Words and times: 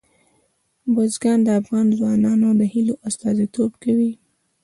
بزګان 0.93 1.39
د 1.45 1.49
افغان 1.61 1.87
ځوانانو 1.97 2.49
د 2.59 2.61
هیلو 2.73 2.95
استازیتوب 3.07 3.71
کوي. 3.83 4.11